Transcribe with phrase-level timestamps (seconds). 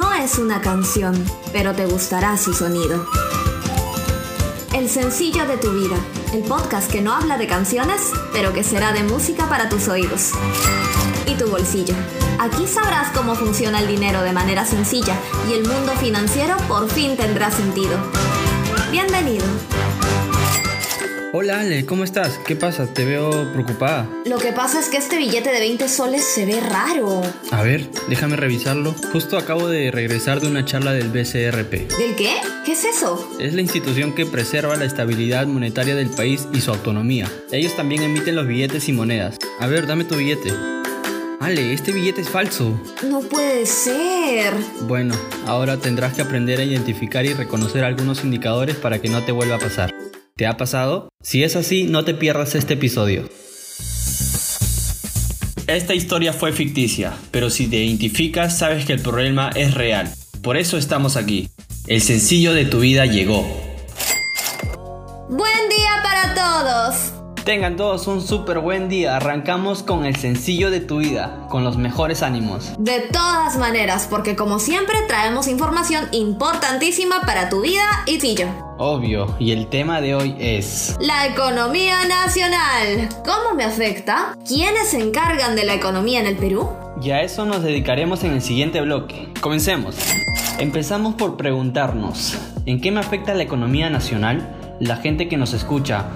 [0.00, 1.12] No es una canción,
[1.52, 3.04] pero te gustará su sonido.
[4.72, 5.96] El sencillo de tu vida,
[6.32, 8.00] el podcast que no habla de canciones,
[8.32, 10.30] pero que será de música para tus oídos.
[11.26, 11.94] Y tu bolsillo.
[12.38, 15.14] Aquí sabrás cómo funciona el dinero de manera sencilla
[15.50, 17.98] y el mundo financiero por fin tendrá sentido.
[18.90, 19.44] Bienvenido.
[21.32, 22.40] Hola Ale, ¿cómo estás?
[22.44, 22.92] ¿Qué pasa?
[22.92, 24.08] Te veo preocupada.
[24.26, 27.22] Lo que pasa es que este billete de 20 soles se ve raro.
[27.52, 28.96] A ver, déjame revisarlo.
[29.12, 31.96] Justo acabo de regresar de una charla del BCRP.
[31.96, 32.34] ¿Del qué?
[32.66, 33.30] ¿Qué es eso?
[33.38, 37.30] Es la institución que preserva la estabilidad monetaria del país y su autonomía.
[37.52, 39.36] Ellos también emiten los billetes y monedas.
[39.60, 40.52] A ver, dame tu billete.
[41.38, 42.76] Ale, este billete es falso.
[43.08, 44.52] No puede ser.
[44.88, 45.14] Bueno,
[45.46, 49.54] ahora tendrás que aprender a identificar y reconocer algunos indicadores para que no te vuelva
[49.54, 49.94] a pasar.
[50.34, 51.09] ¿Te ha pasado?
[51.22, 53.28] Si es así, no te pierdas este episodio.
[55.66, 60.10] Esta historia fue ficticia, pero si te identificas sabes que el problema es real.
[60.42, 61.50] Por eso estamos aquí.
[61.86, 63.42] El sencillo de tu vida llegó.
[65.28, 67.12] Buen día para todos.
[67.44, 69.16] Tengan todos un súper buen día.
[69.16, 72.72] Arrancamos con el sencillo de tu vida, con los mejores ánimos.
[72.78, 78.69] De todas maneras, porque como siempre traemos información importantísima para tu vida y tuyo.
[78.82, 80.96] Obvio, y el tema de hoy es...
[81.02, 83.10] La economía nacional.
[83.26, 84.38] ¿Cómo me afecta?
[84.48, 86.66] ¿Quiénes se encargan de la economía en el Perú?
[87.02, 89.28] Y a eso nos dedicaremos en el siguiente bloque.
[89.42, 89.98] Comencemos.
[90.58, 94.56] Empezamos por preguntarnos, ¿en qué me afecta la economía nacional?
[94.80, 96.06] La gente que nos escucha,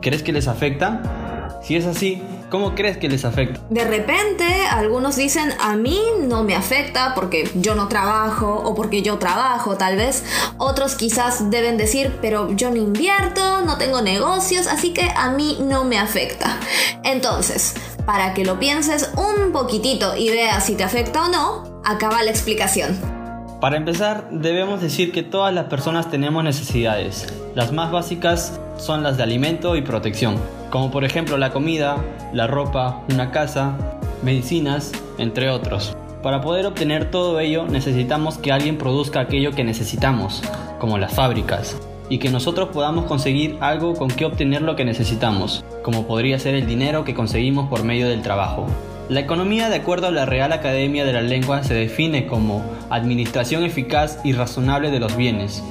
[0.00, 1.60] ¿crees que les afecta?
[1.62, 2.22] Si es así,
[2.54, 3.60] ¿cómo crees que les afecta?
[3.68, 9.02] De repente, algunos dicen, a mí no me afecta porque yo no trabajo o porque
[9.02, 10.22] yo trabajo tal vez.
[10.56, 15.58] Otros quizás deben decir, pero yo no invierto, no tengo negocios, así que a mí
[15.62, 16.60] no me afecta.
[17.02, 17.74] Entonces,
[18.06, 22.30] para que lo pienses un poquitito y veas si te afecta o no, acaba la
[22.30, 22.96] explicación.
[23.60, 27.26] Para empezar, debemos decir que todas las personas tenemos necesidades.
[27.56, 30.36] Las más básicas son las de alimento y protección,
[30.74, 33.76] como por ejemplo la comida, la ropa, una casa,
[34.24, 35.96] medicinas, entre otros.
[36.20, 40.42] Para poder obtener todo ello necesitamos que alguien produzca aquello que necesitamos,
[40.80, 45.64] como las fábricas, y que nosotros podamos conseguir algo con que obtener lo que necesitamos,
[45.84, 48.66] como podría ser el dinero que conseguimos por medio del trabajo.
[49.08, 53.62] La economía, de acuerdo a la Real Academia de la Lengua, se define como administración
[53.62, 55.62] eficaz y razonable de los bienes,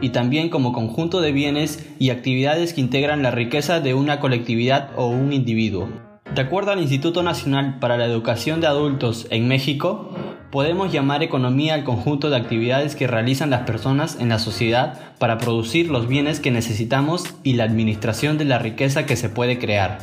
[0.00, 4.90] y también como conjunto de bienes y actividades que integran la riqueza de una colectividad
[4.96, 5.88] o un individuo.
[6.34, 10.10] De acuerdo al Instituto Nacional para la Educación de Adultos en México,
[10.50, 15.38] podemos llamar economía al conjunto de actividades que realizan las personas en la sociedad para
[15.38, 19.98] producir los bienes que necesitamos y la administración de la riqueza que se puede crear.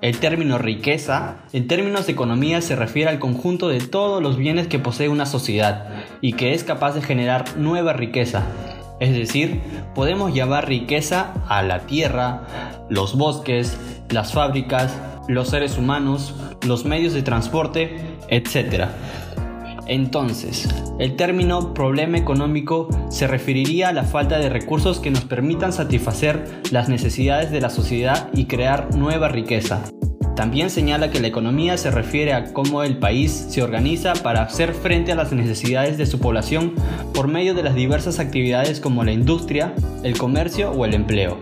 [0.00, 4.66] El término riqueza, en términos de economía, se refiere al conjunto de todos los bienes
[4.66, 5.88] que posee una sociedad
[6.22, 8.46] y que es capaz de generar nueva riqueza.
[9.00, 9.62] Es decir,
[9.94, 13.78] podemos llamar riqueza a la tierra, los bosques,
[14.10, 14.96] las fábricas,
[15.26, 16.34] los seres humanos,
[16.66, 17.96] los medios de transporte,
[18.28, 18.88] etc.
[19.86, 20.68] Entonces,
[20.98, 26.60] el término problema económico se referiría a la falta de recursos que nos permitan satisfacer
[26.70, 29.82] las necesidades de la sociedad y crear nueva riqueza.
[30.40, 34.72] También señala que la economía se refiere a cómo el país se organiza para hacer
[34.72, 36.72] frente a las necesidades de su población
[37.12, 41.36] por medio de las diversas actividades como la industria, el comercio o el empleo.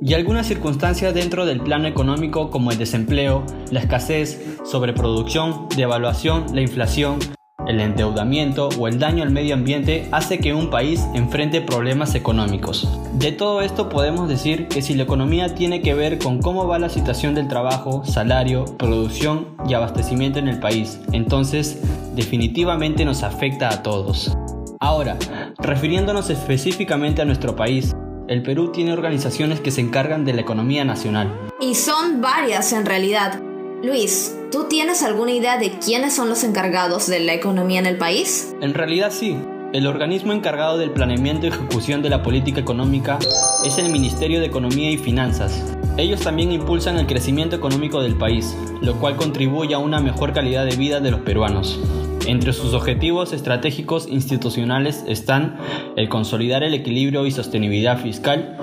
[0.00, 6.60] Y algunas circunstancias dentro del plano económico como el desempleo, la escasez, sobreproducción, devaluación, la
[6.60, 7.18] inflación,
[7.66, 12.88] el endeudamiento o el daño al medio ambiente hace que un país enfrente problemas económicos.
[13.14, 16.78] De todo esto podemos decir que si la economía tiene que ver con cómo va
[16.78, 21.80] la situación del trabajo, salario, producción y abastecimiento en el país, entonces
[22.14, 24.36] definitivamente nos afecta a todos.
[24.80, 25.16] Ahora,
[25.58, 27.94] refiriéndonos específicamente a nuestro país,
[28.28, 31.32] el Perú tiene organizaciones que se encargan de la economía nacional.
[31.60, 33.40] Y son varias en realidad.
[33.82, 37.98] Luis, ¿tú tienes alguna idea de quiénes son los encargados de la economía en el
[37.98, 38.54] país?
[38.62, 39.36] En realidad sí.
[39.74, 43.18] El organismo encargado del planeamiento y ejecución de la política económica
[43.66, 45.62] es el Ministerio de Economía y Finanzas.
[45.98, 50.64] Ellos también impulsan el crecimiento económico del país, lo cual contribuye a una mejor calidad
[50.64, 51.78] de vida de los peruanos.
[52.26, 55.58] Entre sus objetivos estratégicos institucionales están
[55.96, 58.56] el consolidar el equilibrio y sostenibilidad fiscal,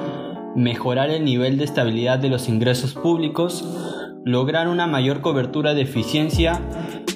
[0.56, 3.64] mejorar el nivel de estabilidad de los ingresos públicos,
[4.26, 6.62] lograr una mayor cobertura de eficiencia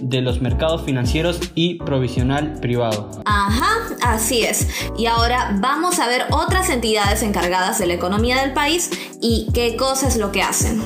[0.02, 3.10] de los mercados financieros y provisional privado.
[3.26, 4.68] Ajá, así es.
[4.98, 9.76] Y ahora vamos a ver otras entidades encargadas de la economía del país y qué
[9.76, 10.82] cosa es lo que hacen.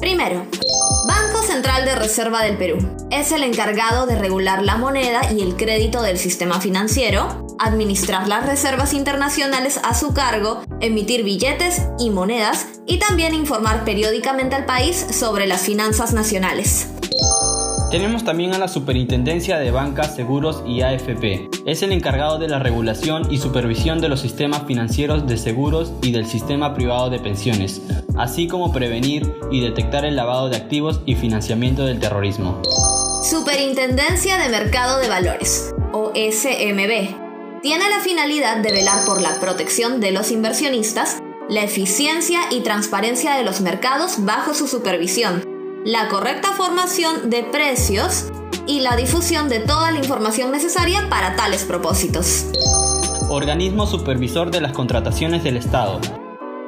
[0.00, 0.46] Primero,
[1.08, 2.76] Banco Central de Reserva del Perú.
[3.10, 8.44] Es el encargado de regular la moneda y el crédito del sistema financiero, administrar las
[8.44, 15.06] reservas internacionales a su cargo, emitir billetes y monedas y también informar periódicamente al país
[15.10, 16.88] sobre las finanzas nacionales.
[17.90, 21.48] Tenemos también a la Superintendencia de Bancas, Seguros y AFP.
[21.64, 26.12] Es el encargado de la regulación y supervisión de los sistemas financieros de seguros y
[26.12, 27.80] del sistema privado de pensiones,
[28.18, 32.60] así como prevenir y detectar el lavado de activos y financiamiento del terrorismo.
[33.22, 37.62] Superintendencia de Mercado de Valores, o SMB.
[37.62, 43.34] Tiene la finalidad de velar por la protección de los inversionistas, la eficiencia y transparencia
[43.34, 45.57] de los mercados bajo su supervisión
[45.88, 48.26] la correcta formación de precios
[48.66, 52.44] y la difusión de toda la información necesaria para tales propósitos.
[53.30, 55.98] Organismo Supervisor de las Contrataciones del Estado.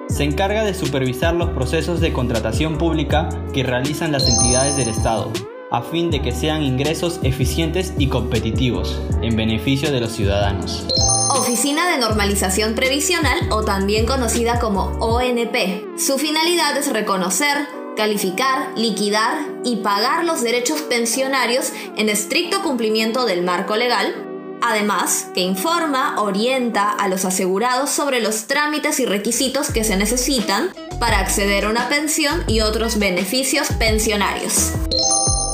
[0.08, 5.30] Se encarga de supervisar los procesos de contratación pública que realizan las entidades del Estado,
[5.70, 10.86] a fin de que sean ingresos eficientes y competitivos, en beneficio de los ciudadanos.
[11.36, 15.98] Oficina de Normalización Previsional o también conocida como ONP.
[15.98, 17.68] Su finalidad es reconocer,
[18.00, 24.14] calificar, liquidar y pagar los derechos pensionarios en estricto cumplimiento del marco legal,
[24.62, 30.70] además que informa, orienta a los asegurados sobre los trámites y requisitos que se necesitan
[30.98, 34.72] para acceder a una pensión y otros beneficios pensionarios.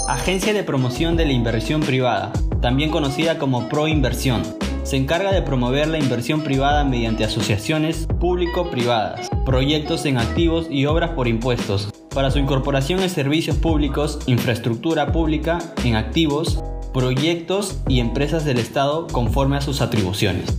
[0.08, 2.32] Agencia de Promoción de la Inversión Privada,
[2.62, 4.44] también conocida como Proinversión,
[4.86, 11.10] se encarga de promover la inversión privada mediante asociaciones público-privadas, proyectos en activos y obras
[11.10, 16.62] por impuestos, para su incorporación en servicios públicos, infraestructura pública, en activos,
[16.94, 20.56] proyectos y empresas del Estado conforme a sus atribuciones.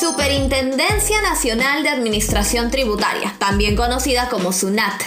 [0.00, 5.00] Superintendencia Nacional de Administración Tributaria, también conocida como SUNAT.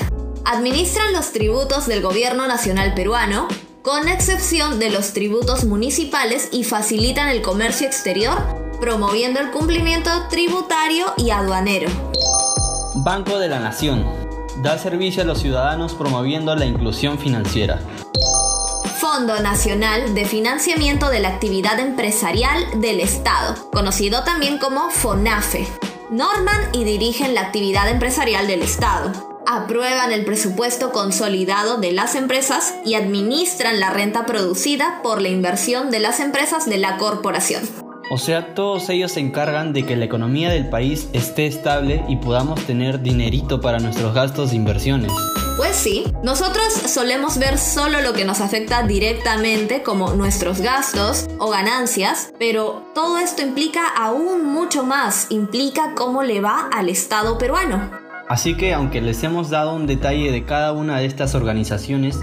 [0.46, 3.50] Administran los tributos del Gobierno Nacional Peruano,
[3.84, 8.38] con excepción de los tributos municipales y facilitan el comercio exterior,
[8.80, 11.90] promoviendo el cumplimiento tributario y aduanero.
[12.96, 14.06] Banco de la Nación
[14.62, 17.82] Da servicio a los ciudadanos promoviendo la inclusión financiera.
[19.00, 25.68] Fondo Nacional de Financiamiento de la Actividad Empresarial del Estado, conocido también como FONAFE.
[26.10, 29.33] Norman y dirigen la actividad empresarial del Estado.
[29.46, 35.92] Aprueban el presupuesto consolidado de las empresas y administran la renta producida por la inversión
[35.92, 37.62] de las empresas de la corporación.
[38.10, 42.18] O sea, todos ellos se encargan de que la economía del país esté estable y
[42.18, 45.12] podamos tener dinerito para nuestros gastos de inversiones.
[45.58, 51.50] Pues sí, nosotros solemos ver solo lo que nos afecta directamente como nuestros gastos o
[51.50, 58.03] ganancias, pero todo esto implica aún mucho más, implica cómo le va al Estado peruano.
[58.30, 62.20] Así que aunque les hemos dado un detalle de cada una de estas organizaciones,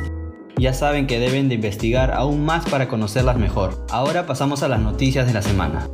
[0.57, 3.87] ya saben que deben de investigar aún más para conocerlas mejor.
[3.91, 5.89] Ahora pasamos a las noticias de la semana.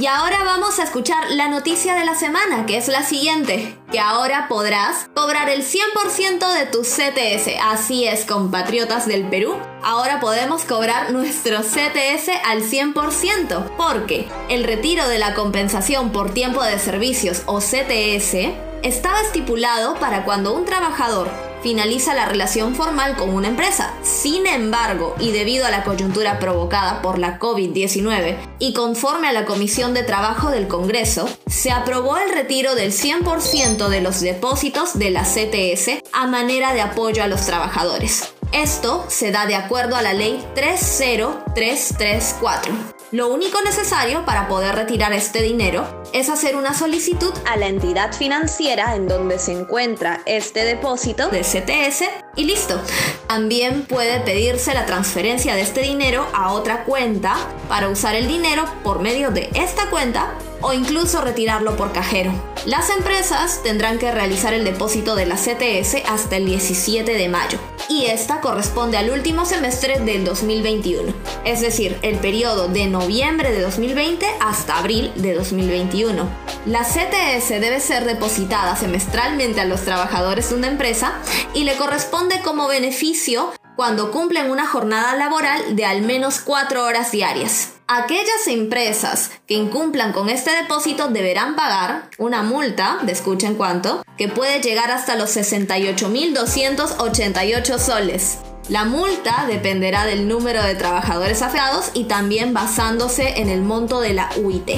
[0.00, 3.98] Y ahora vamos a escuchar la noticia de la semana, que es la siguiente, que
[3.98, 7.56] ahora podrás cobrar el 100% de tu CTS.
[7.60, 15.08] Así es, compatriotas del Perú, ahora podemos cobrar nuestro CTS al 100%, porque el retiro
[15.08, 21.30] de la compensación por tiempo de servicios o CTS estaba estipulado para cuando un trabajador
[21.62, 23.92] finaliza la relación formal con una empresa.
[24.02, 29.44] Sin embargo, y debido a la coyuntura provocada por la COVID-19 y conforme a la
[29.44, 35.10] Comisión de Trabajo del Congreso, se aprobó el retiro del 100% de los depósitos de
[35.10, 38.34] la CTS a manera de apoyo a los trabajadores.
[38.52, 42.72] Esto se da de acuerdo a la ley 30334.
[43.10, 48.14] Lo único necesario para poder retirar este dinero es hacer una solicitud a la entidad
[48.14, 52.04] financiera en donde se encuentra este depósito de CTS
[52.36, 52.80] y listo.
[53.26, 57.36] También puede pedirse la transferencia de este dinero a otra cuenta
[57.68, 62.32] para usar el dinero por medio de esta cuenta o incluso retirarlo por cajero.
[62.64, 67.58] Las empresas tendrán que realizar el depósito de la CTS hasta el 17 de mayo
[67.88, 71.12] y esta corresponde al último semestre del 2021,
[71.44, 76.28] es decir, el periodo de noviembre de 2020 hasta abril de 2021.
[76.66, 81.14] La CTS debe ser depositada semestralmente a los trabajadores de una empresa
[81.54, 87.12] y le corresponde como beneficio cuando cumplen una jornada laboral de al menos 4 horas
[87.12, 87.77] diarias.
[87.90, 94.28] Aquellas empresas que incumplan con este depósito deberán pagar una multa, de escuchen cuánto, que
[94.28, 98.40] puede llegar hasta los 68.288 soles.
[98.68, 104.12] La multa dependerá del número de trabajadores afectados y también basándose en el monto de
[104.12, 104.68] la UIT.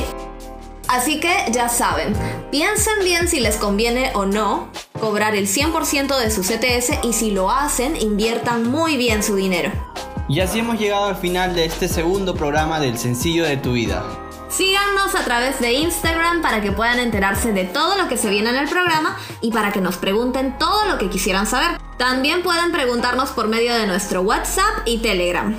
[0.87, 2.15] Así que ya saben,
[2.53, 7.33] piensen bien si les conviene o no cobrar el 100% de su CTS y si
[7.33, 9.90] lo hacen, inviertan muy bien su dinero.
[10.31, 14.05] Y así hemos llegado al final de este segundo programa del Sencillo de tu vida.
[14.49, 18.51] Síganos a través de Instagram para que puedan enterarse de todo lo que se viene
[18.51, 21.81] en el programa y para que nos pregunten todo lo que quisieran saber.
[21.99, 25.53] También pueden preguntarnos por medio de nuestro WhatsApp y Telegram.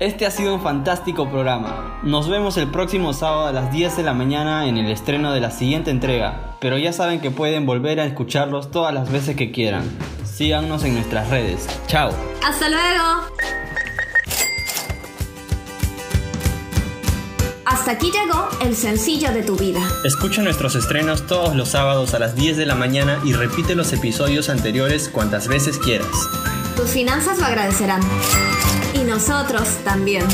[0.00, 1.98] Este ha sido un fantástico programa.
[2.02, 5.40] Nos vemos el próximo sábado a las 10 de la mañana en el estreno de
[5.40, 9.50] la siguiente entrega, pero ya saben que pueden volver a escucharlos todas las veces que
[9.50, 9.84] quieran.
[10.24, 11.66] Síganos en nuestras redes.
[11.86, 12.10] Chao.
[12.46, 13.69] Hasta luego.
[17.70, 19.78] Hasta aquí llegó el sencillo de tu vida.
[20.04, 23.92] Escucha nuestros estrenos todos los sábados a las 10 de la mañana y repite los
[23.92, 26.10] episodios anteriores cuantas veces quieras.
[26.76, 28.00] Tus finanzas lo agradecerán.
[28.92, 30.24] Y nosotros también.